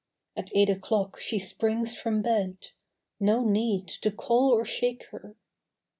At 0.35 0.49
eight 0.55 0.71
o'clock 0.71 1.19
she 1.19 1.37
springs 1.37 1.93
from 1.95 2.23
bed 2.23 2.69
No 3.19 3.43
need 3.43 3.87
to 3.87 4.09
call 4.09 4.49
or 4.49 4.65
shake 4.65 5.03
her. 5.11 5.35